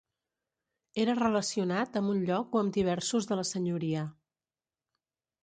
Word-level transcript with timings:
Era 1.03 1.13
relacionat 1.19 1.99
amb 2.01 2.13
un 2.15 2.23
lloc 2.31 2.57
o 2.57 2.63
amb 2.63 2.73
diversos 2.79 3.29
de 3.33 3.39
la 3.41 3.45
senyoria. 3.51 4.09